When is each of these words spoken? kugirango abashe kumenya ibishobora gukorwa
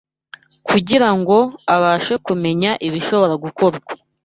kugirango 0.67 1.37
abashe 1.75 2.13
kumenya 2.25 2.71
ibishobora 2.87 3.35
gukorwa 3.43 3.91